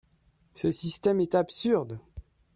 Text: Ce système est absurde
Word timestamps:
Ce 0.55 0.71
système 0.71 1.19
est 1.19 1.35
absurde 1.35 1.99